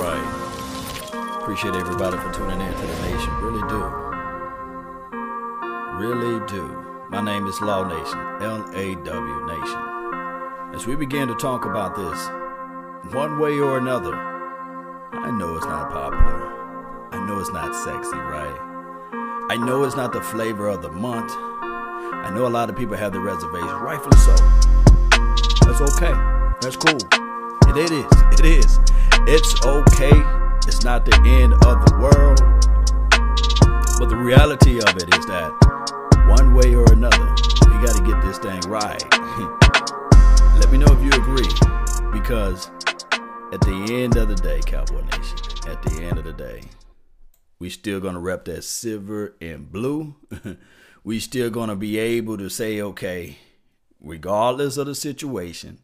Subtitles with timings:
[0.00, 1.36] right.
[1.42, 3.32] Appreciate everybody for tuning in to the nation.
[3.36, 3.82] Really do.
[6.00, 6.64] Really do.
[7.10, 9.80] My name is Law Nation, L A W Nation.
[10.74, 15.90] As we begin to talk about this, one way or another, I know it's not
[15.90, 16.48] popular.
[17.12, 18.56] I know it's not sexy, right?
[19.50, 21.32] I know it's not the flavor of the month.
[21.36, 24.34] I know a lot of people have the reservations, rightfully so.
[25.66, 26.14] That's okay.
[26.62, 27.00] That's cool.
[27.68, 28.06] It, it is.
[28.38, 28.78] It is.
[29.28, 30.16] It's okay.
[30.66, 32.40] It's not the end of the world.
[33.98, 35.50] But the reality of it is that
[36.26, 37.34] one way or another,
[37.68, 39.02] we got to get this thing right.
[40.58, 41.48] Let me know if you agree.
[42.12, 42.70] Because
[43.52, 46.62] at the end of the day, Cowboy Nation, at the end of the day,
[47.58, 50.16] we still to rep that silver and blue.
[51.04, 53.36] we still to be able to say, okay,
[54.00, 55.78] regardless of the situation,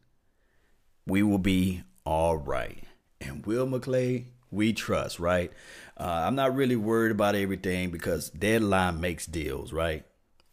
[1.07, 2.86] we will be all right.
[3.21, 5.53] And Will McClay, we trust, right?
[5.99, 10.05] Uh, I'm not really worried about everything because deadline makes deals, right?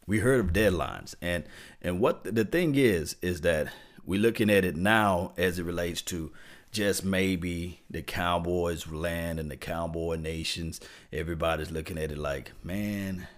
[0.06, 1.44] We heard of deadlines, and
[1.80, 3.72] and what the thing is is that
[4.04, 6.30] we're looking at it now as it relates to
[6.72, 10.80] just maybe the Cowboys land and the Cowboy nations.
[11.12, 13.28] Everybody's looking at it like, man,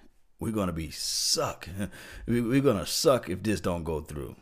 [0.41, 1.69] we're gonna be suck.
[2.27, 4.35] we're gonna suck if this don't go through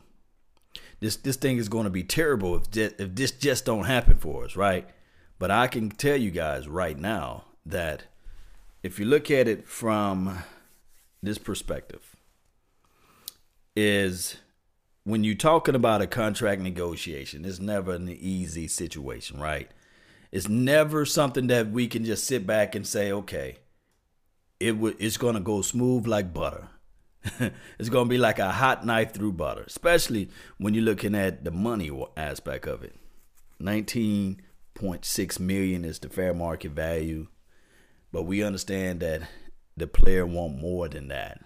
[1.05, 4.16] this this thing is going to be terrible if just, if this just don't happen
[4.16, 4.88] for us, right?
[5.38, 8.05] But I can tell you guys right now that
[8.83, 10.38] if you look at it from
[11.22, 12.16] this perspective,
[13.77, 14.36] is
[15.05, 19.70] when you're talking about a contract negotiation, it's never an easy situation, right?
[20.32, 23.58] It's never something that we can just sit back and say, okay,
[24.58, 26.69] it w- it's going to go smooth like butter.
[27.78, 31.44] it's going to be like a hot knife through butter, especially when you're looking at
[31.44, 32.97] the money aspect of it.
[33.61, 37.28] 19.6 million is the fair market value,
[38.12, 39.22] but we understand that
[39.77, 41.42] the player want more than that.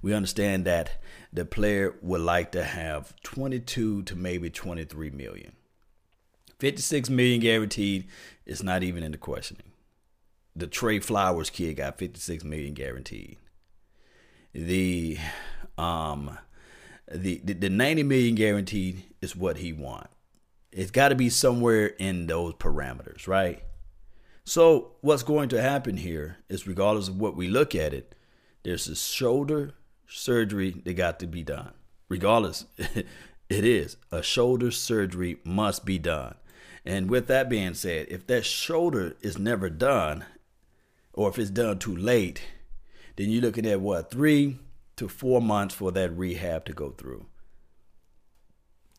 [0.00, 1.00] We understand that
[1.32, 5.52] the player would like to have 22 to maybe 23 million.
[6.60, 8.06] 56 million guaranteed
[8.44, 9.72] is not even in the questioning.
[10.54, 13.38] The Trey Flowers kid got 56 million guaranteed
[14.66, 15.18] the
[15.76, 16.38] um
[17.10, 20.08] the, the, the 90 million guaranteed is what he want.
[20.70, 23.62] It's got to be somewhere in those parameters, right?
[24.44, 28.14] So what's going to happen here is regardless of what we look at it,
[28.62, 29.74] there's a shoulder
[30.06, 31.72] surgery that got to be done.
[32.08, 33.06] Regardless, it
[33.64, 36.34] is a shoulder surgery must be done.
[36.84, 40.24] And with that being said, if that shoulder is never done,
[41.12, 42.42] or if it's done too late,
[43.18, 44.58] then you're looking at what three
[44.94, 47.26] to four months for that rehab to go through.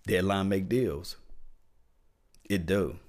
[0.06, 1.16] Deadline make deals.
[2.50, 3.00] It do.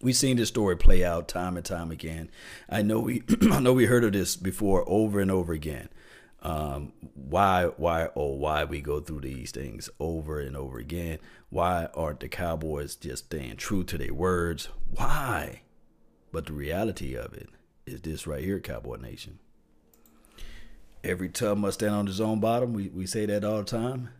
[0.00, 2.30] We've seen this story play out time and time again.
[2.70, 5.90] I know we I know we heard of this before over and over again.
[6.40, 11.18] Um, why why oh why we go through these things over and over again?
[11.50, 14.70] Why aren't the Cowboys just staying true to their words?
[14.90, 15.60] Why?
[16.32, 17.50] But the reality of it
[17.84, 19.38] is this right here, Cowboy Nation.
[21.04, 22.72] Every tub must stand on its own bottom.
[22.72, 24.10] We, we say that all the time.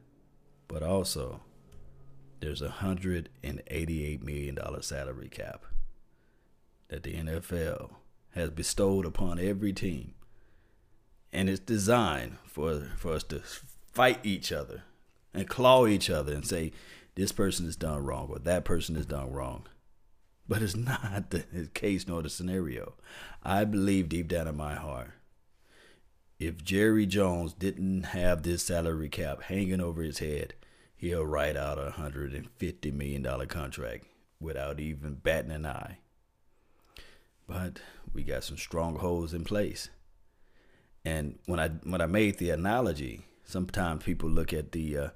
[0.66, 1.40] But also,
[2.40, 5.64] there's a $188 million salary cap
[6.88, 7.90] that the NFL
[8.34, 10.14] has bestowed upon every team.
[11.32, 13.40] And it's designed for, for us to
[13.92, 14.82] fight each other
[15.32, 16.72] and claw each other and say,
[17.14, 19.66] this person is done wrong or that person is done wrong.
[20.48, 21.44] But it's not the
[21.74, 22.94] case nor the scenario.
[23.42, 25.12] I believe deep down in my heart,
[26.38, 30.54] if Jerry Jones didn't have this salary cap hanging over his head,
[30.96, 34.04] he'll write out a $150 million contract
[34.40, 35.98] without even batting an eye.
[37.46, 37.80] But
[38.12, 39.88] we got some strongholds in place.
[41.04, 45.08] And when I when I made the analogy, sometimes people look at the uh,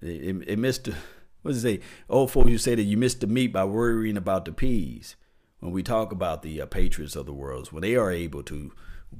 [0.00, 0.94] it, it missed the
[1.42, 1.84] what does it say?
[2.08, 5.16] Old folks, you say that you missed the meat by worrying about the peas.
[5.60, 8.72] When we talk about the uh, patriots of the world, when they are able to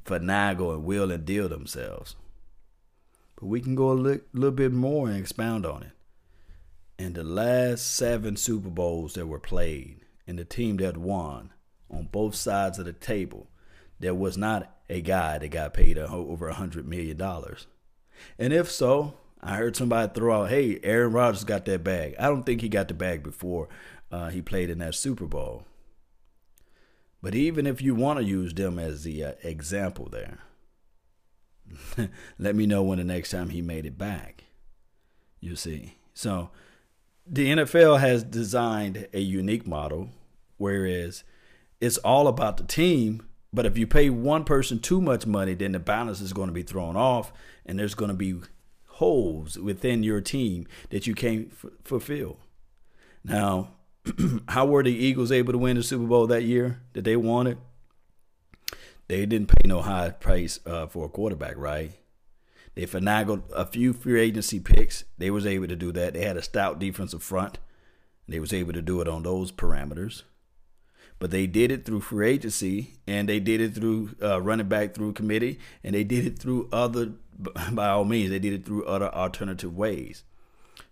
[0.05, 2.15] finagle and will and deal themselves.
[3.35, 5.91] But we can go a li- little bit more and expound on it.
[6.97, 11.51] In the last seven Super Bowls that were played, and the team that won
[11.89, 13.47] on both sides of the table,
[13.99, 17.67] there was not a guy that got paid a, over a hundred million dollars.
[18.37, 22.27] And if so, I heard somebody throw out, "Hey, Aaron Rodgers got that bag." I
[22.27, 23.67] don't think he got the bag before
[24.11, 25.65] uh, he played in that Super Bowl.
[27.21, 30.39] But even if you want to use them as the uh, example there,
[32.39, 34.45] let me know when the next time he made it back.
[35.39, 35.95] You see.
[36.13, 36.49] So
[37.25, 40.09] the NFL has designed a unique model
[40.61, 41.23] Whereas
[41.79, 43.25] it's all about the team.
[43.51, 46.53] But if you pay one person too much money, then the balance is going to
[46.53, 47.33] be thrown off,
[47.65, 48.35] and there's going to be
[48.85, 52.37] holes within your team that you can't f- fulfill.
[53.23, 53.71] Now,
[54.49, 57.57] how were the Eagles able to win the Super Bowl that year that they wanted?
[59.07, 61.91] They didn't pay no high price uh, for a quarterback, right?
[62.75, 65.03] They finagled a few free agency picks.
[65.17, 66.13] They was able to do that.
[66.13, 67.59] They had a stout defensive front.
[68.27, 70.23] They was able to do it on those parameters.
[71.19, 74.93] But they did it through free agency, and they did it through uh, running back
[74.93, 77.11] through committee, and they did it through other,
[77.71, 80.23] by all means, they did it through other alternative ways.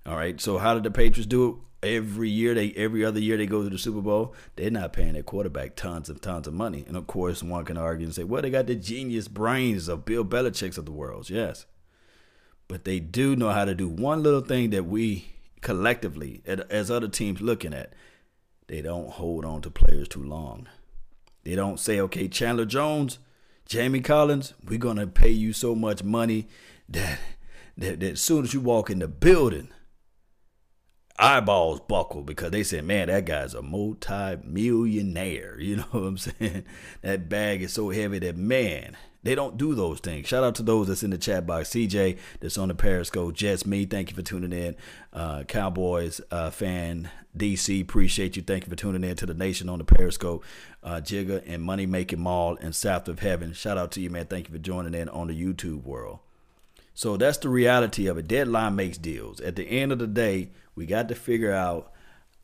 [0.06, 0.40] All right.
[0.40, 1.56] So how did the Patriots do it?
[1.82, 4.36] Every year, they every other year they go to the Super Bowl.
[4.58, 6.84] They're not paying their quarterback tons and tons of money.
[6.86, 10.04] And of course, one can argue and say, "Well, they got the genius brains of
[10.04, 11.66] Bill Belichick's of the world." Yes,
[12.68, 17.08] but they do know how to do one little thing that we collectively, as other
[17.08, 17.94] teams looking at,
[18.68, 20.68] they don't hold on to players too long.
[21.44, 23.20] They don't say, "Okay, Chandler Jones,
[23.66, 26.50] Jamie Collins, we're gonna pay you so much money
[26.90, 27.20] that
[27.78, 29.70] that, that as soon as you walk in the building."
[31.20, 35.60] Eyeballs buckle because they said, man, that guy's a multi-millionaire.
[35.70, 36.64] You know what I'm saying?
[37.02, 40.28] That bag is so heavy that, man, they don't do those things.
[40.28, 41.70] Shout out to those that's in the chat box.
[41.70, 43.34] CJ, that's on the Periscope.
[43.36, 44.76] Jets, me, thank you for tuning in.
[45.12, 48.42] Uh, Cowboys uh, fan, DC, appreciate you.
[48.42, 50.44] Thank you for tuning in to the nation on the Periscope.
[50.82, 53.54] Uh, Jigga and Money Making Mall and South of Heaven.
[53.54, 54.26] Shout out to you, man.
[54.26, 56.20] Thank you for joining in on the YouTube world.
[56.94, 58.28] So that's the reality of it.
[58.28, 59.40] Deadline makes deals.
[59.42, 61.92] At the end of the day, we got to figure out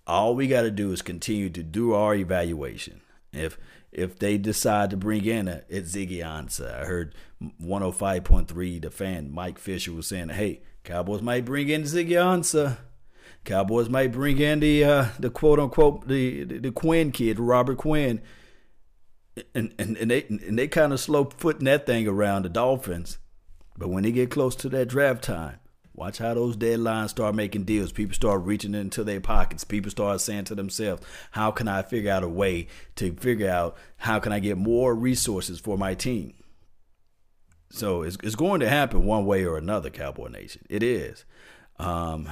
[0.08, 3.02] all we got to do is continue to do our evaluation.
[3.34, 3.58] If
[3.92, 6.82] if they decide to bring in a it's Ziggy Ansah.
[6.82, 7.16] I heard
[7.62, 12.78] 105.3, the fan Mike Fisher was saying, "Hey, Cowboys might bring in Ziggy Ansah.
[13.46, 17.78] Cowboys might bring in the uh, the quote unquote the, the the Quinn kid, Robert
[17.78, 18.22] Quinn."
[19.54, 23.18] And and, and they and they kind of slow footing that thing around the Dolphins.
[23.78, 25.60] But when they get close to that draft time,
[25.94, 27.92] watch how those deadlines start making deals.
[27.92, 29.64] People start reaching into their pockets.
[29.64, 33.76] People start saying to themselves, how can I figure out a way to figure out
[33.98, 36.34] how can I get more resources for my team?
[37.70, 40.66] So it's, it's going to happen one way or another, Cowboy Nation.
[40.70, 41.26] It is.
[41.78, 42.30] Um,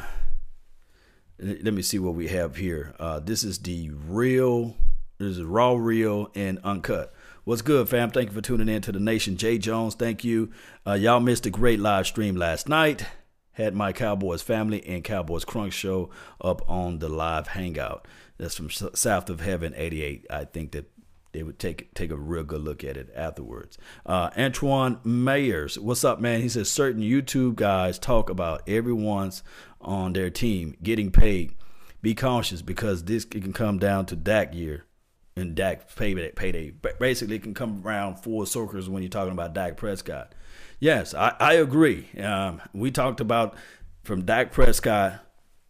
[1.39, 2.95] let me see what we have here.
[2.99, 4.77] Uh, this is the real,
[5.17, 7.13] this is raw, real, and uncut.
[7.45, 8.09] What's good, fam?
[8.09, 9.35] Thank you for tuning in to the Nation.
[9.35, 10.49] Jay Jones, thank you.
[10.87, 13.05] Uh, y'all missed a great live stream last night.
[13.51, 16.09] Had my Cowboys family and Cowboys Crunk show
[16.39, 18.07] up on the live hangout.
[18.37, 20.25] That's from South of Heaven 88.
[20.29, 20.89] I think that
[21.33, 23.77] they would take take a real good look at it afterwards.
[24.05, 26.41] Uh, Antoine Mayers, what's up, man?
[26.41, 29.43] He says certain YouTube guys talk about everyone's
[29.81, 31.55] on their team getting paid.
[32.01, 34.85] Be cautious because this can come down to Dak year
[35.35, 36.31] and Dak payday.
[36.31, 36.71] payday.
[36.99, 40.33] Basically, can come around four circles when you're talking about Dak Prescott.
[40.79, 42.09] Yes, I, I agree.
[42.19, 43.55] Um, we talked about
[44.03, 45.19] from Dak Prescott,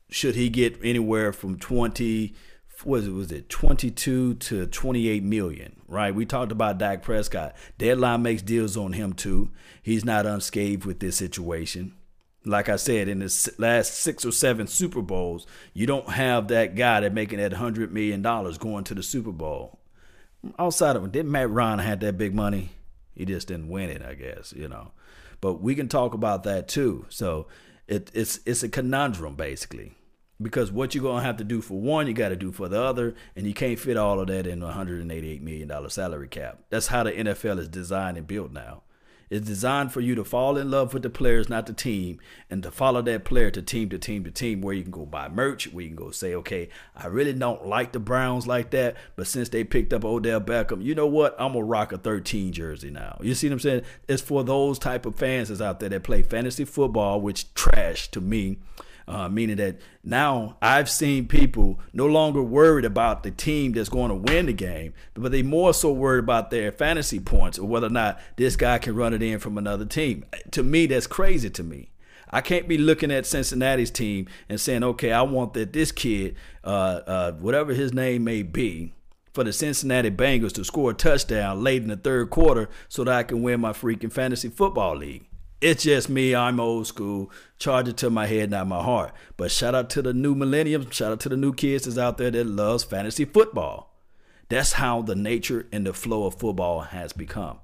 [0.10, 2.36] should he get anywhere from 20,
[2.83, 6.13] was it, was it 22 to 28 million, right?
[6.13, 7.56] We talked about Dak Prescott.
[7.77, 9.51] Deadline makes deals on him too.
[9.81, 11.94] He's not unscathed with this situation
[12.45, 16.75] like I said, in the last six or seven Super Bowls, you don't have that
[16.75, 19.80] guy that making that hundred million dollars going to the Super Bowl.
[20.60, 22.72] Outside of did Matt Ryan had that big money?
[23.15, 24.91] He just didn't win it, I guess, you know.
[25.39, 27.06] But we can talk about that too.
[27.10, 27.48] So
[27.88, 29.94] it, it's it's a conundrum basically,
[30.41, 32.82] because what you're gonna have to do for one, you got to do for the
[32.82, 36.60] other, and you can't fit all of that in a 188 million dollar salary cap.
[36.70, 38.84] That's how the NFL is designed and built now.
[39.30, 42.62] It's designed for you to fall in love with the players, not the team, and
[42.63, 45.30] to follow that player to team to team to team, where you can go buy
[45.30, 48.96] merch, where you can go say, okay, I really don't like the Browns like that,
[49.15, 51.36] but since they picked up Odell Beckham, you know what?
[51.39, 53.20] I'm gonna rock a 13 jersey now.
[53.22, 53.82] You see what I'm saying?
[54.08, 58.10] It's for those type of fans that's out there that play fantasy football, which trash
[58.12, 58.58] to me
[59.07, 64.10] uh, meaning that now I've seen people no longer worried about the team that's going
[64.10, 67.88] to win the game, but they more so worried about their fantasy points or whether
[67.88, 70.25] or not this guy can run it in from another team.
[70.51, 71.89] To me, that's crazy to me.
[72.29, 76.36] I can't be looking at Cincinnati's team and saying, okay, I want that this kid,
[76.63, 78.93] uh, uh, whatever his name may be,
[79.33, 83.13] for the Cincinnati Bengals to score a touchdown late in the third quarter so that
[83.13, 85.25] I can win my freaking fantasy football league.
[85.63, 86.36] It's just me.
[86.36, 87.32] I'm old school.
[87.58, 89.13] Charge it to my head, not my heart.
[89.38, 90.89] But shout out to the new millennium.
[90.91, 93.96] Shout out to the new kids that's out there that loves fantasy football.
[94.50, 97.60] That's how the nature and the flow of football has become.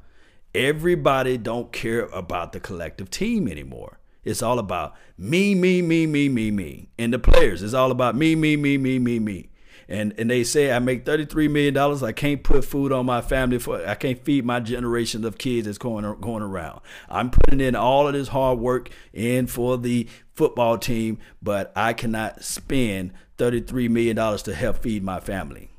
[0.55, 3.99] Everybody don't care about the collective team anymore.
[4.23, 6.87] It's all about me, me, me, me, me, me.
[6.97, 9.49] And the players, it's all about me, me, me, me, me, me.
[9.89, 12.03] And and they say I make thirty three million dollars.
[12.03, 15.65] I can't put food on my family for I can't feed my generation of kids
[15.65, 16.81] that's going going around.
[17.09, 21.93] I'm putting in all of this hard work in for the football team, but I
[21.93, 25.71] cannot spend thirty three million dollars to help feed my family.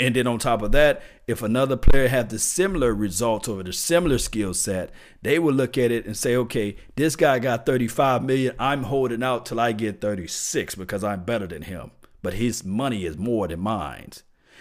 [0.00, 3.72] And then on top of that, if another player had the similar results or the
[3.72, 4.90] similar skill set,
[5.22, 8.54] they would look at it and say, okay, this guy got 35 million.
[8.60, 11.90] I'm holding out till I get 36 because I'm better than him.
[12.22, 14.12] But his money is more than mine.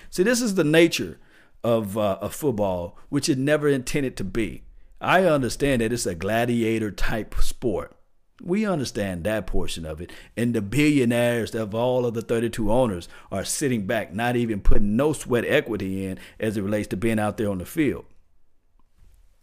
[0.09, 1.19] See, this is the nature
[1.63, 4.63] of, uh, of football, which it never intended to be.
[4.99, 7.93] I understand that it's a gladiator type sport.
[8.41, 10.11] We understand that portion of it.
[10.35, 14.95] And the billionaires of all of the 32 owners are sitting back, not even putting
[14.95, 18.05] no sweat equity in as it relates to being out there on the field.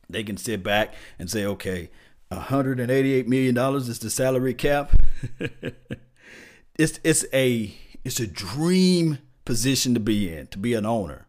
[0.08, 1.90] They can sit back and say, okay,
[2.30, 4.92] $188 million is the salary cap.
[6.78, 11.26] it's, it's, a, it's a dream position to be in, to be an owner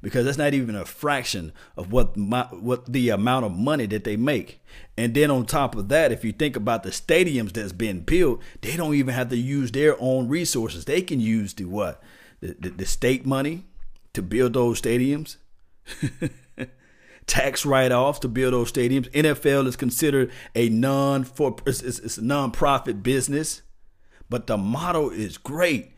[0.00, 4.04] because that's not even a fraction of what my, what the amount of money that
[4.04, 4.60] they make.
[4.96, 8.40] And then on top of that, if you think about the stadiums that's been built,
[8.60, 10.84] they don't even have to use their own resources.
[10.84, 12.02] They can use the what
[12.40, 13.64] the, the, the state money
[14.12, 15.36] to build those stadiums.
[17.26, 19.10] tax write-offs to build those stadiums.
[19.10, 23.62] NFL is considered a non for it's, it's a non-profit business,
[24.30, 25.92] but the model is great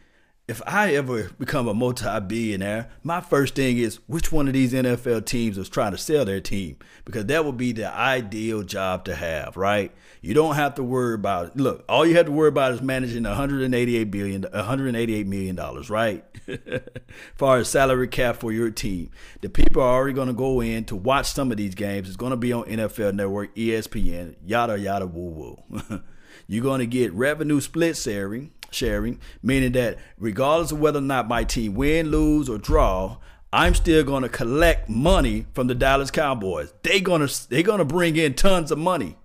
[0.51, 5.25] if I ever become a multi-billionaire, my first thing is which one of these NFL
[5.25, 9.15] teams is trying to sell their team because that would be the ideal job to
[9.15, 9.93] have, right?
[10.21, 13.23] You don't have to worry about look, all you have to worry about is managing
[13.23, 16.25] 188 billion 188 million dollars, right?
[17.37, 19.13] far as salary cap for your team.
[19.43, 22.09] The people are already going to go in to watch some of these games.
[22.09, 26.01] It's going to be on NFL Network, ESPN, yada yada woo woo.
[26.49, 31.29] You're going to get revenue split sharing sharing, meaning that regardless of whether or not
[31.29, 33.19] my team win, lose, or draw,
[33.53, 36.73] I'm still going to collect money from the Dallas Cowboys.
[36.83, 39.17] They gonna they gonna bring in tons of money.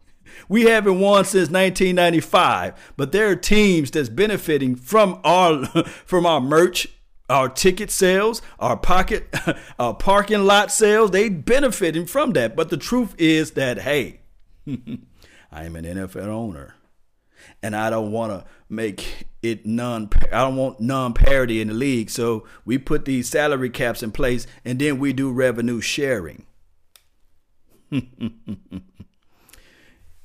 [0.50, 5.66] We haven't won since 1995, but there are teams that's benefiting from our
[6.06, 6.88] from our merch,
[7.30, 9.34] our ticket sales, our pocket,
[9.80, 11.12] our parking lot sales.
[11.12, 12.56] They benefiting from that.
[12.56, 14.22] But the truth is that hey,
[14.68, 16.76] I am an NFL owner
[17.62, 22.10] and I don't want to make it non I don't want non-parity in the league.
[22.10, 26.46] So we put these salary caps in place and then we do revenue sharing.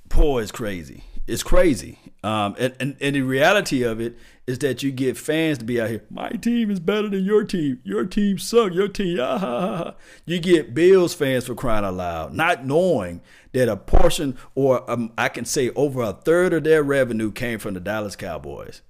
[0.09, 1.05] Poor is crazy.
[1.27, 1.99] It's crazy.
[2.25, 5.81] Um, and, and, and the reality of it is that you get fans to be
[5.81, 6.05] out here.
[6.11, 7.81] My team is better than your team.
[7.85, 8.73] Your team suck.
[8.75, 9.95] Your team, ah, ha, ha, ha.
[10.27, 13.21] You get Bills fans for crying out loud, not knowing
[13.53, 17.59] that a portion, or um, I can say over a third of their revenue came
[17.59, 18.83] from the Dallas Cowboys.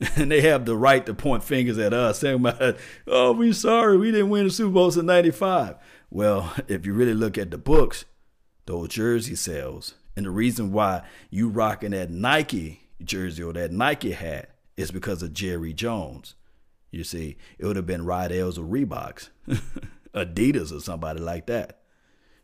[0.16, 2.44] and they have the right to point fingers at us, saying,
[3.06, 5.76] "Oh, we sorry, we didn't win the Super Bowl in '95."
[6.10, 8.04] Well, if you really look at the books,
[8.66, 14.12] those jersey sales, and the reason why you rocking that Nike jersey or that Nike
[14.12, 16.34] hat is because of Jerry Jones.
[16.90, 19.30] You see, it would have been Riddell's or Reeboks,
[20.14, 21.80] Adidas or somebody like that.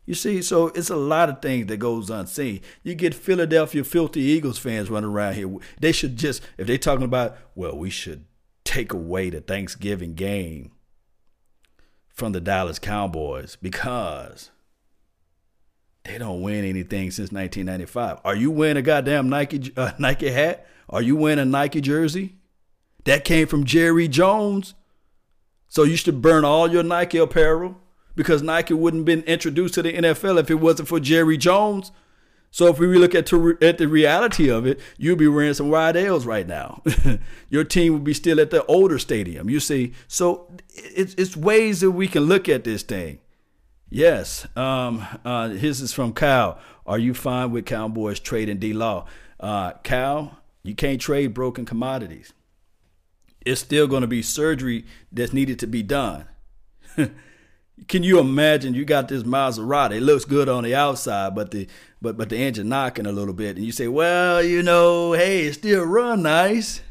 [0.05, 2.61] You see, so it's a lot of things that goes unseen.
[2.83, 5.55] You get Philadelphia filthy Eagles fans running around here.
[5.79, 8.25] They should just, if they're talking about, well, we should
[8.63, 10.71] take away the Thanksgiving game
[12.09, 14.49] from the Dallas Cowboys because
[16.03, 18.19] they don't win anything since 1995.
[18.23, 20.67] Are you wearing a goddamn Nike uh, Nike hat?
[20.89, 22.35] Are you wearing a Nike jersey?
[23.05, 24.73] That came from Jerry Jones.
[25.67, 27.80] So you should burn all your Nike apparel
[28.15, 31.91] because Nike wouldn't have been introduced to the NFL if it wasn't for Jerry Jones.
[32.53, 35.71] So if we look at to, at the reality of it, you'd be wearing some
[35.71, 36.83] Riddell's right now.
[37.49, 39.49] Your team would be still at the older stadium.
[39.49, 43.19] You see, so it's, it's ways that we can look at this thing.
[43.89, 44.45] Yes.
[44.57, 46.59] Um, uh, this is from Kyle.
[46.85, 49.05] Are you fine with Cowboys trading D Law?
[49.39, 52.33] Uh, Kyle, you can't trade broken commodities.
[53.45, 56.25] It's still going to be surgery that's needed to be done.
[57.87, 58.73] Can you imagine?
[58.73, 59.97] You got this Maserati.
[59.97, 61.67] It looks good on the outside, but the
[62.01, 65.45] but but the engine knocking a little bit, and you say, well, you know, hey,
[65.45, 66.81] it still run nice.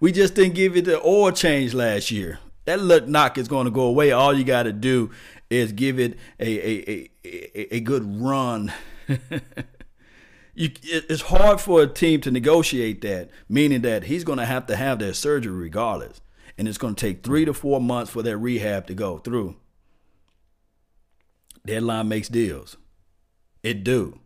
[0.00, 2.38] We just didn't give it the oil change last year.
[2.64, 4.12] That look knock is going to go away.
[4.12, 5.10] All you got to do
[5.50, 8.72] is give it a a a, a good run.
[10.54, 14.66] you, it's hard for a team to negotiate that, meaning that he's going to have
[14.66, 16.20] to have that surgery regardless,
[16.56, 19.56] and it's going to take three to four months for that rehab to go through.
[21.66, 22.76] Deadline makes deals.
[23.62, 24.20] It do.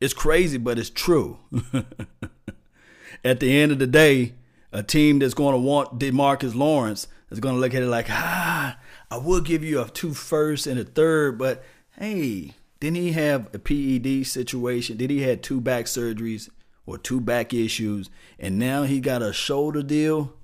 [0.00, 1.38] It's crazy, but it's true.
[3.24, 4.34] At the end of the day,
[4.72, 8.06] a team that's going to want DeMarcus Lawrence, is going to look at it like,
[8.10, 8.78] ah,
[9.10, 11.64] I will give you a two first and a third, but
[11.98, 14.96] hey, didn't he have a PED situation?
[14.96, 16.50] Did he had two back surgeries
[16.84, 20.34] or two back issues, and now he got a shoulder deal?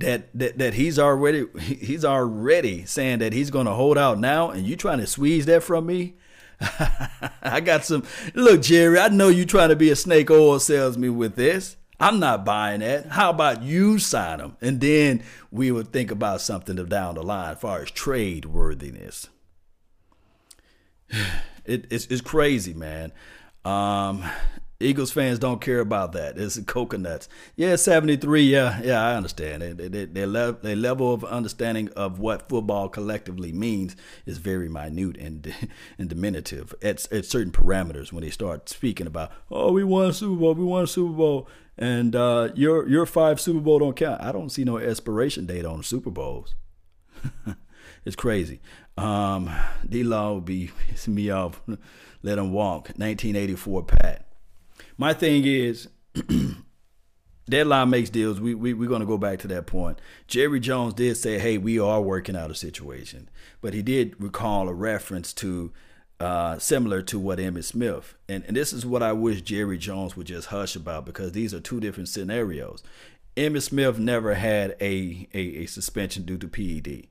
[0.00, 4.50] That, that that he's already he's already saying that he's going to hold out now,
[4.50, 6.14] and you trying to squeeze that from me?
[7.42, 8.04] I got some.
[8.34, 11.76] Look, Jerry, I know you trying to be a snake oil salesman with this.
[12.00, 13.06] I'm not buying that.
[13.08, 14.56] How about you sign him?
[14.62, 19.28] And then we would think about something down the line as far as trade worthiness.
[21.66, 23.12] It, it's, it's crazy, man.
[23.66, 24.24] Um,
[24.82, 26.38] Eagles fans don't care about that.
[26.38, 27.28] It's coconuts.
[27.54, 28.42] Yeah, 73.
[28.42, 29.62] Yeah, yeah, I understand.
[29.62, 33.94] They, they, le- their level of understanding of what football collectively means
[34.24, 35.54] is very minute and
[35.98, 40.12] and diminutive at, at certain parameters when they start speaking about, oh, we won a
[40.14, 43.96] Super Bowl, we won a Super Bowl, and uh, your your five Super Bowl don't
[43.96, 44.22] count.
[44.22, 46.54] I don't see no expiration date on Super Bowls.
[48.06, 48.60] it's crazy.
[48.96, 49.50] Um,
[49.86, 50.70] D Law be
[51.06, 51.60] me off.
[52.22, 52.88] Let him walk.
[52.96, 54.29] 1984 Pat.
[55.00, 55.88] My thing is,
[57.48, 58.38] deadline makes deals.
[58.38, 59.98] We, we, we're going to go back to that point.
[60.26, 63.30] Jerry Jones did say, hey, we are working out a situation.
[63.62, 65.72] But he did recall a reference to
[66.20, 68.14] uh, similar to what Emmitt Smith.
[68.28, 71.54] And, and this is what I wish Jerry Jones would just hush about because these
[71.54, 72.82] are two different scenarios.
[73.38, 77.06] Emmitt Smith never had a, a, a suspension due to PED.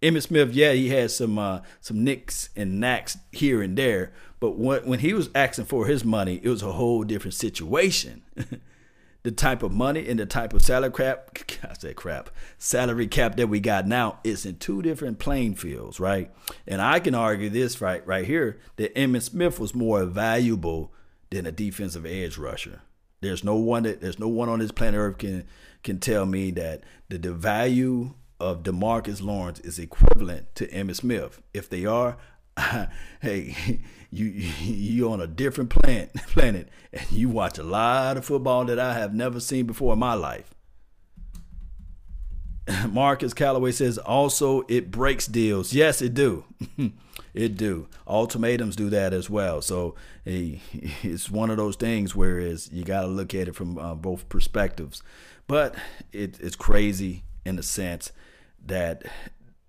[0.00, 4.56] Emmitt Smith, yeah, he had some uh, some nicks and knacks here and there, but
[4.56, 8.22] when when he was asking for his money, it was a whole different situation.
[9.24, 11.36] the type of money and the type of salary cap,
[11.68, 15.98] I said crap, salary cap that we got now is in two different playing fields,
[15.98, 16.30] right?
[16.66, 20.92] And I can argue this right right here that Emmitt Smith was more valuable
[21.30, 22.82] than a defensive edge rusher.
[23.20, 25.44] There's no one that there's no one on this planet Earth can
[25.82, 31.42] can tell me that the, the value of DeMarcus Lawrence is equivalent to Emmitt Smith.
[31.52, 32.16] If they are,
[33.20, 33.80] hey,
[34.10, 34.24] you
[34.60, 38.94] you on a different planet planet and you watch a lot of football that I
[38.94, 40.54] have never seen before in my life.
[42.86, 45.72] Marcus Calloway says also it breaks deals.
[45.72, 46.44] Yes, it do.
[47.32, 47.88] it do.
[48.06, 49.62] Ultimatums do that as well.
[49.62, 50.60] So hey,
[51.02, 54.28] it's one of those things whereas you got to look at it from uh, both
[54.28, 55.02] perspectives.
[55.46, 55.76] But
[56.12, 58.12] it, it's crazy in a sense
[58.68, 59.02] that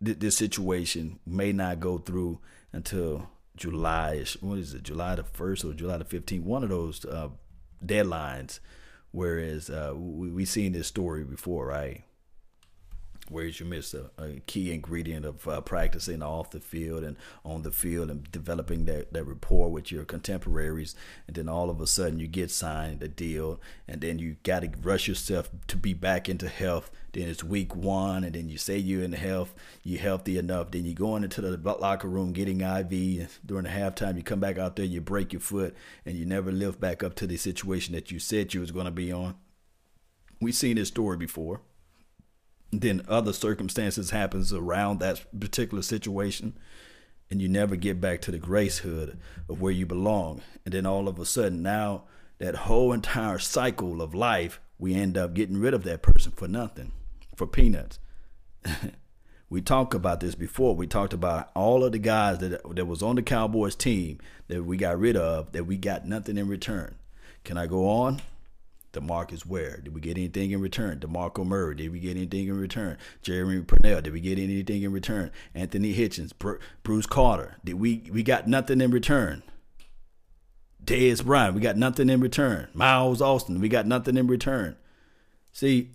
[0.04, 2.40] th- this situation may not go through
[2.72, 4.24] until July.
[4.42, 4.84] What is it?
[4.84, 6.46] July the first or July the fifteenth?
[6.46, 7.30] One of those uh,
[7.84, 8.60] deadlines.
[9.12, 12.04] Whereas uh, we we seen this story before, right?
[13.30, 17.62] whereas you miss a, a key ingredient of uh, practicing off the field and on
[17.62, 20.96] the field and developing that, that rapport with your contemporaries.
[21.28, 24.62] And then all of a sudden you get signed a deal and then you got
[24.62, 26.92] to rush yourself to be back into health.
[27.14, 30.72] Then it's week one and then you say you're in health, you're healthy enough.
[30.72, 33.40] Then you go into the locker room getting IV.
[33.46, 36.52] During the halftime, you come back out there, you break your foot and you never
[36.52, 39.36] live back up to the situation that you said you was going to be on.
[40.42, 41.62] We've seen this story before
[42.72, 46.58] then other circumstances happens around that particular situation
[47.32, 49.18] and you never get back to the gracehood
[49.48, 52.04] of where you belong and then all of a sudden now
[52.38, 56.48] that whole entire cycle of life we end up getting rid of that person for
[56.48, 56.92] nothing
[57.40, 58.00] for peanuts
[59.50, 63.02] we talked about this before we talked about all of the guys that that was
[63.02, 66.96] on the cowboys team that we got rid of that we got nothing in return
[67.46, 68.22] can i go on
[68.92, 69.82] DeMarcus Ware.
[69.84, 71.00] Did we get anything in return?
[71.00, 71.76] DeMarco Murray.
[71.76, 72.98] Did we get anything in return?
[73.22, 74.02] Jeremy Parnell.
[74.02, 75.30] Did we get anything in return?
[75.54, 76.32] Anthony Hitchens.
[76.82, 77.58] Bruce Carter.
[77.64, 79.44] Did we we got nothing in return?
[80.84, 81.54] Dez Bryant.
[81.54, 82.70] We got nothing in return.
[82.74, 83.62] Miles Austin.
[83.62, 84.76] We got nothing in return.
[85.52, 85.92] See,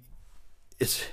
[0.78, 1.04] it's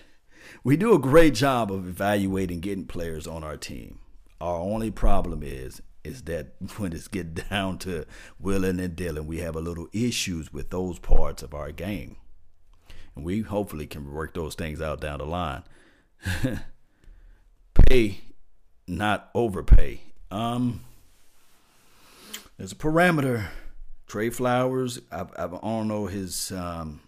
[0.63, 3.99] we do a great job of evaluating getting players on our team.
[4.39, 8.05] Our only problem is is that when it's get down to
[8.39, 12.17] willing and dealing, we have a little issues with those parts of our game.
[13.15, 15.63] And we hopefully can work those things out down the line.
[17.73, 18.21] Pay,
[18.87, 20.01] not overpay.
[20.29, 20.81] Um,
[22.57, 23.47] there's a parameter.
[24.07, 26.99] Trey Flowers, I, I don't know his um,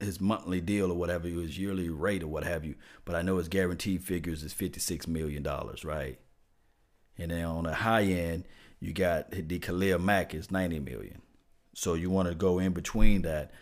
[0.00, 3.36] his monthly deal or whatever, his yearly rate or what have you, but I know
[3.36, 6.18] his guaranteed figures is fifty six million dollars, right?
[7.18, 8.44] And then on the high end,
[8.80, 11.20] you got the Khalil Mack is 90 million.
[11.74, 13.52] So you want to go in between that.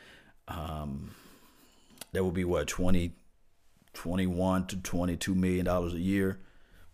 [0.46, 1.10] Um,
[2.12, 3.12] that would be what 20,
[3.92, 6.40] 21 to 22 million dollars a year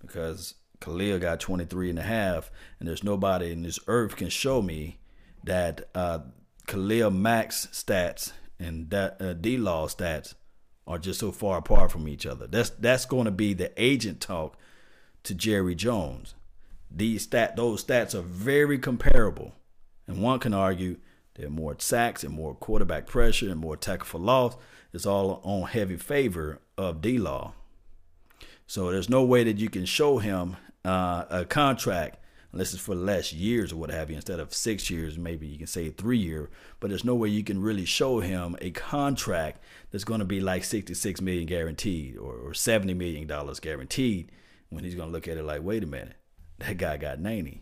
[0.01, 4.61] because Khalil got 23 and a half and there's nobody in this earth can show
[4.61, 4.99] me
[5.45, 6.21] that uh,
[6.67, 10.35] Khalil Mack's stats and that uh, D-Law stats
[10.87, 12.47] are just so far apart from each other.
[12.47, 14.57] That's that's going to be the agent talk
[15.25, 16.35] to Jerry Jones.
[16.91, 19.55] These stat those stats are very comparable,
[20.07, 20.99] and one can argue
[21.35, 24.57] there are more sacks and more quarterback pressure and more tackle for loss.
[24.93, 27.55] It's all on heavy favor of D Law.
[28.67, 32.19] So there's no way that you can show him uh, a contract
[32.55, 34.17] unless it's for less years or what have you.
[34.17, 36.51] Instead of six years, maybe you can say three year.
[36.79, 40.41] But there's no way you can really show him a contract that's going to be
[40.41, 44.31] like 66 million guaranteed or, or 70 million dollars guaranteed.
[44.71, 46.15] When he's going to look at it like, wait a minute,
[46.59, 47.61] that guy got 90.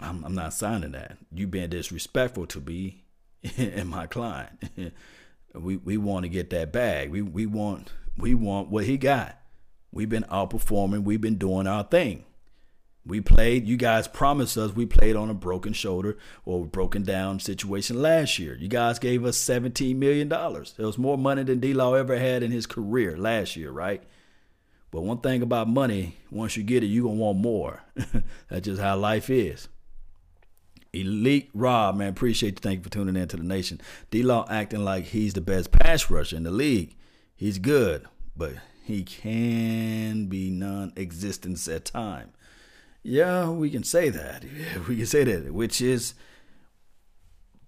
[0.00, 1.16] I'm, I'm not signing that.
[1.32, 3.04] You've been disrespectful to me
[3.56, 4.64] and my client.
[5.54, 7.10] we we want to get that bag.
[7.10, 9.40] We we want we want what he got.
[9.92, 11.04] We've been outperforming.
[11.04, 12.24] We've been doing our thing.
[13.08, 17.40] We played, you guys promised us we played on a broken shoulder or broken down
[17.40, 18.54] situation last year.
[18.54, 20.30] You guys gave us $17 million.
[20.30, 24.02] It was more money than D Law ever had in his career last year, right?
[24.90, 27.82] But one thing about money, once you get it, you're going to want more.
[28.50, 29.68] That's just how life is.
[30.92, 32.60] Elite Rob, man, appreciate you.
[32.60, 33.80] Thank you for tuning in to the nation.
[34.10, 36.94] D Law acting like he's the best pass rusher in the league.
[37.34, 38.52] He's good, but
[38.84, 42.32] he can be non existent at time.
[43.08, 44.44] Yeah, we can say that.
[44.88, 46.14] We can say that, which is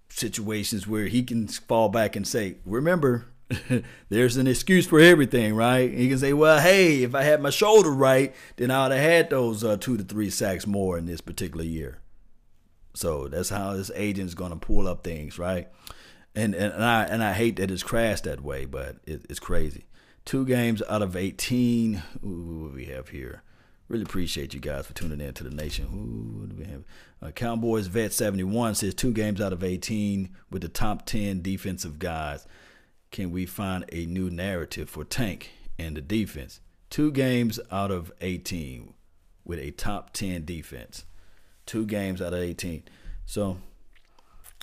[0.09, 3.25] situations where he can fall back and say, remember,
[4.09, 5.91] there's an excuse for everything, right?
[5.91, 9.03] He can say, well, hey, if I had my shoulder right, then I would have
[9.03, 11.99] had those uh, two to three sacks more in this particular year.
[12.93, 15.69] So that's how this agent's going to pull up things, right?
[16.35, 19.39] And, and and I and I hate that it's crashed that way, but it, it's
[19.39, 19.85] crazy.
[20.23, 22.03] Two games out of eighteen.
[22.23, 23.43] Ooh, what we have here?
[23.91, 25.85] Really appreciate you guys for tuning in to the nation.
[25.87, 26.85] Who we have?
[27.21, 31.99] Uh, Cowboys Vet 71 says two games out of 18 with the top 10 defensive
[31.99, 32.47] guys.
[33.11, 36.61] Can we find a new narrative for Tank and the defense?
[36.89, 38.93] Two games out of 18
[39.43, 41.03] with a top 10 defense.
[41.65, 42.83] Two games out of 18.
[43.25, 43.57] So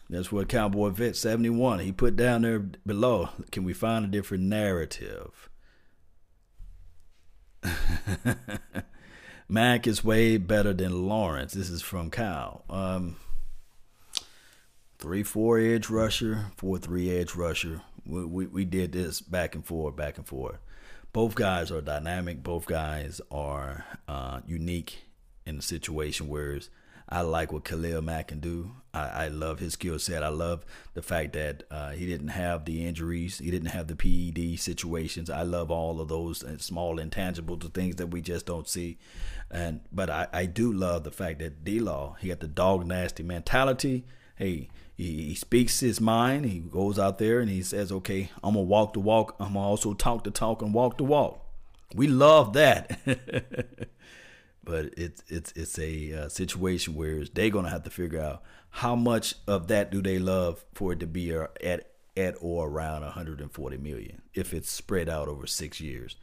[0.09, 3.29] that's what Cowboy Vet 71 he put down there below.
[3.53, 5.51] Can we find a different narrative?
[9.49, 11.55] Mack is way better than Lawrence.
[11.55, 12.65] This is from Kyle.
[12.69, 13.17] Um,
[14.99, 17.81] three four edge rusher, four three edge rusher.
[18.05, 20.59] We, we we did this back and forth, back and forth.
[21.15, 22.43] Both guys are dynamic.
[22.43, 25.07] Both guys are uh, unique
[25.47, 26.29] in the situation.
[26.29, 26.69] Whereas
[27.09, 28.73] I like what Khalil Mack can do.
[28.93, 30.23] I, I love his skill set.
[30.23, 33.39] I love the fact that uh, he didn't have the injuries.
[33.39, 35.31] He didn't have the PED situations.
[35.31, 38.99] I love all of those uh, small intangibles, the things that we just don't see.
[39.51, 42.87] And but I, I do love the fact that D Law he got the dog
[42.87, 44.05] nasty mentality.
[44.37, 46.45] Hey, he, he speaks his mind.
[46.45, 49.37] He goes out there and he says, "Okay, I'm gonna walk the walk.
[49.41, 51.43] I'm gonna also talk the talk and walk the walk."
[51.95, 52.99] We love that.
[54.69, 58.95] but it's it's it's a uh, situation where they're gonna have to figure out how
[58.95, 63.79] much of that do they love for it to be at at or around 140
[63.79, 66.17] million if it's spread out over six years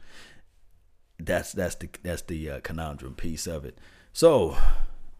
[1.18, 3.78] that's that's the that's the uh, conundrum piece of it.
[4.12, 4.56] So,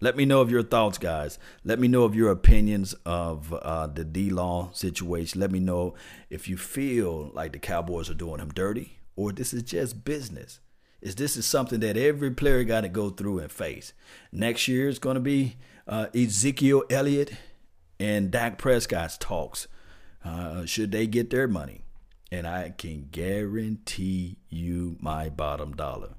[0.01, 1.39] let me know of your thoughts, guys.
[1.65, 5.41] Let me know of your opinions of uh, the D Law situation.
[5.41, 5.95] Let me know
[6.31, 10.61] if you feel like the Cowboys are doing him dirty, or this is just business.
[11.01, 13.93] Is this is something that every player got to go through and face?
[14.33, 15.57] Next year is going to be
[15.87, 17.33] uh, Ezekiel Elliott
[18.01, 19.69] and Dak Prescott's talks.
[20.25, 21.83] Uh, should they get their money?
[22.33, 26.15] And I can guarantee you my bottom dollar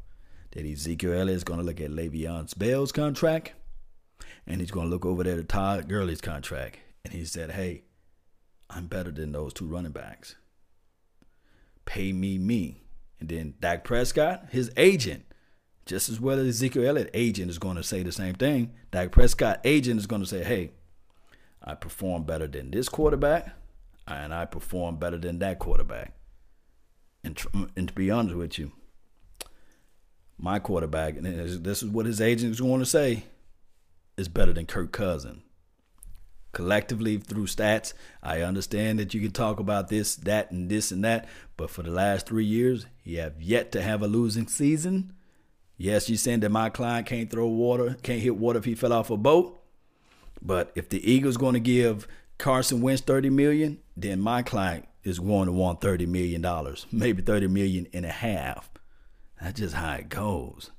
[0.52, 3.54] that Ezekiel Elliott is going to look at Le'Veon Bell's contract
[4.46, 6.80] and he's going to look over there to Todd Gurley's contract.
[7.04, 7.84] And he said, hey,
[8.70, 10.36] I'm better than those two running backs.
[11.86, 12.82] Pay me me.
[13.20, 15.26] And then Dak Prescott, his agent,
[15.86, 18.74] just as well as Ezekiel Elliott, agent is going to say the same thing.
[18.92, 20.72] Dak Prescott, agent is going to say, hey,
[21.64, 23.54] I perform better than this quarterback
[24.08, 26.14] and I perform better than that quarterback.
[27.24, 28.72] And, mm, and to be honest with you,
[30.38, 33.24] my quarterback, and this is what his agent is going to say,
[34.18, 35.42] is better than Kirk Cousins.
[36.54, 41.04] Collectively, through stats, I understand that you can talk about this, that, and this and
[41.04, 45.14] that, but for the last three years, he have yet to have a losing season.
[45.78, 48.94] Yes, you're saying that my client can't throw water, can't hit water if he fell
[48.94, 49.62] off a boat.
[50.42, 52.08] But if the Eagles going to give
[52.38, 57.22] Carson Wentz 30 million, then my client is going to want 30 million dollars, maybe
[57.22, 58.70] 30 million and a half.
[59.42, 60.72] That's just how it goes.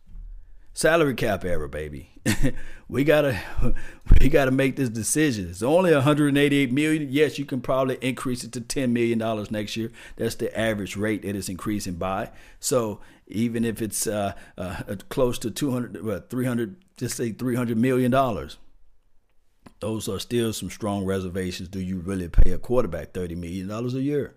[0.78, 2.08] Salary cap era, baby.
[2.88, 3.40] we gotta
[4.20, 5.50] we gotta make this decision.
[5.50, 7.08] It's only 188 million.
[7.10, 9.90] Yes, you can probably increase it to 10 million dollars next year.
[10.16, 12.30] That's the average rate it is increasing by.
[12.60, 18.12] So even if it's uh, uh, close to 200, well, 300, just say 300 million
[18.12, 18.58] dollars.
[19.80, 21.68] Those are still some strong reservations.
[21.68, 24.36] Do you really pay a quarterback 30 million dollars a year?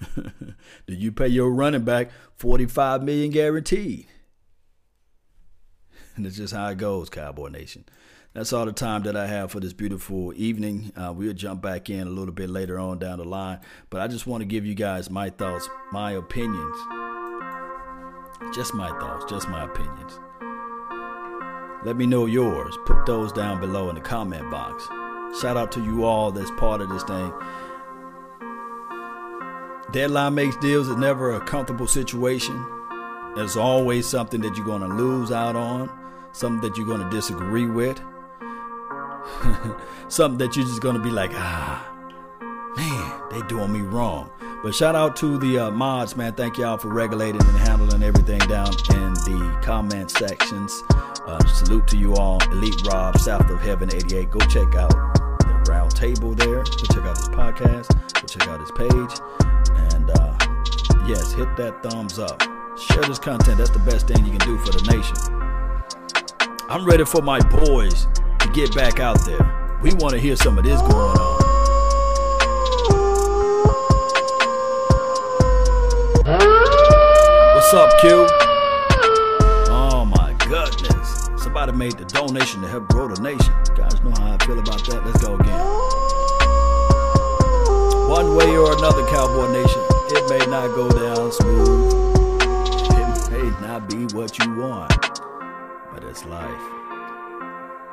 [0.14, 4.06] Do you pay your running back 45 million guaranteed?
[6.16, 7.84] And it's just how it goes, Cowboy Nation.
[8.34, 10.92] That's all the time that I have for this beautiful evening.
[10.96, 13.60] Uh, we'll jump back in a little bit later on down the line.
[13.90, 16.76] But I just want to give you guys my thoughts, my opinions.
[18.54, 20.18] Just my thoughts, just my opinions.
[21.84, 22.76] Let me know yours.
[22.86, 24.86] Put those down below in the comment box.
[25.40, 27.32] Shout out to you all that's part of this thing.
[29.92, 32.64] Deadline makes deals is never a comfortable situation.
[33.34, 36.01] There's always something that you're going to lose out on
[36.32, 37.98] something that you're going to disagree with,
[40.08, 41.88] something that you're just going to be like, ah,
[42.76, 44.30] man, they doing me wrong.
[44.62, 46.34] But shout out to the uh, mods, man.
[46.34, 50.82] Thank y'all for regulating and handling everything down in the comment sections.
[51.26, 52.42] Uh, salute to you all.
[52.52, 54.30] Elite Rob, South of Heaven 88.
[54.30, 56.62] Go check out the round table there.
[56.62, 57.88] Go check out his podcast.
[58.14, 59.20] Go check out his page.
[59.92, 60.36] And uh,
[61.08, 62.40] yes, hit that thumbs up.
[62.78, 63.58] Share this content.
[63.58, 65.61] That's the best thing you can do for the nation.
[66.72, 68.06] I'm ready for my boys
[68.38, 69.76] to get back out there.
[69.82, 71.42] We want to hear some of this going on.
[77.54, 78.26] What's up, Q?
[79.68, 81.28] Oh my goodness.
[81.42, 83.52] Somebody made the donation to help grow the nation.
[83.68, 85.04] You guys know how I feel about that.
[85.04, 85.60] Let's go again.
[88.08, 91.92] One way or another, Cowboy Nation, it may not go down smooth.
[92.80, 95.11] It may not be what you want
[96.12, 96.68] it's life.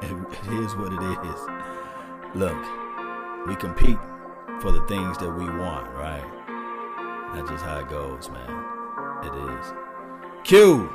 [0.01, 0.11] It,
[0.59, 1.41] is what it is.
[2.35, 2.57] Look,
[3.47, 3.97] we compete
[4.59, 6.25] for the things that we want, right?
[7.33, 8.65] That's just how it goes, man.
[9.23, 9.73] It is.
[10.43, 10.89] Q,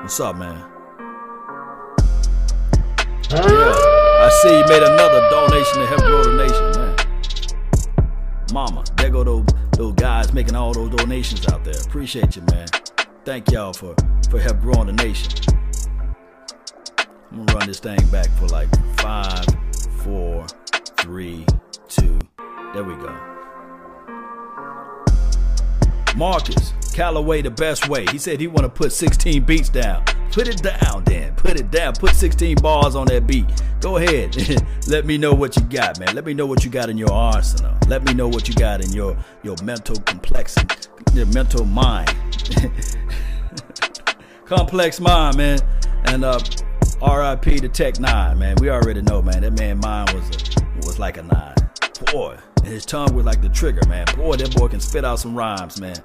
[0.00, 0.64] what's up, man?
[3.30, 3.74] Yeah,
[4.22, 6.94] I see you made another donation to help grow the nation, man.
[8.52, 11.80] Mama, there go those, those guys making all those donations out there.
[11.84, 12.68] Appreciate you, man.
[13.24, 13.96] Thank y'all for,
[14.30, 15.59] for help growing the nation.
[17.30, 19.44] I'm gonna run this thing back for like five,
[20.02, 20.46] four,
[20.98, 21.46] three,
[21.88, 22.18] two.
[22.74, 23.16] There we go.
[26.16, 28.04] Marcus Callaway, the best way.
[28.10, 30.04] He said he want to put 16 beats down.
[30.32, 31.34] Put it down, then.
[31.36, 31.94] Put it down.
[31.94, 33.46] Put 16 bars on that beat.
[33.80, 34.36] Go ahead.
[34.88, 36.14] Let me know what you got, man.
[36.14, 37.76] Let me know what you got in your arsenal.
[37.86, 42.14] Let me know what you got in your your mental complexity, your mental mind.
[44.46, 45.60] Complex mind, man.
[46.06, 46.40] And uh
[47.02, 47.60] R.I.P.
[47.60, 48.56] to Tech Nine, man.
[48.60, 49.40] We already know, man.
[49.42, 51.54] That man mind was a, was like a nine.
[52.12, 54.06] Boy, and his tongue was like the trigger, man.
[54.16, 55.96] Boy, that boy can spit out some rhymes, man.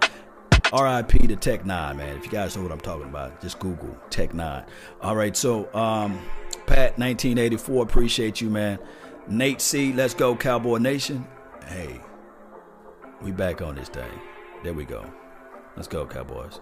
[0.72, 1.28] R.I.P.
[1.28, 2.18] to Tech Nine, man.
[2.18, 4.64] If you guys know what I'm talking about, just Google Tech Nine.
[5.02, 6.18] All right, so um,
[6.66, 8.80] Pat, 1984, appreciate you, man.
[9.28, 11.28] Nate C, let's go, Cowboy Nation.
[11.68, 12.00] Hey,
[13.22, 14.20] we back on this thing.
[14.64, 15.06] There we go.
[15.76, 16.62] Let's go, Cowboys.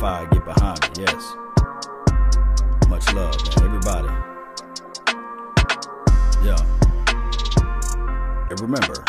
[0.00, 1.36] Fire get behind me, yes.
[2.88, 3.66] Much love, man.
[3.66, 4.08] Everybody.
[6.42, 6.56] Yeah.
[8.48, 9.04] And remember,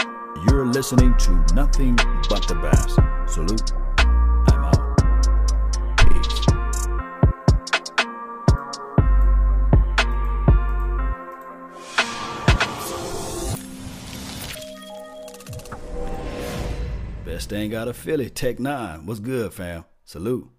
[0.45, 1.95] you're listening to nothing
[2.27, 2.99] but the best.
[3.33, 3.71] Salute.
[4.49, 4.97] I'm out.
[17.23, 19.05] Best thing out of Philly, Tech Nine.
[19.05, 19.85] What's good, fam?
[20.03, 20.49] Salute.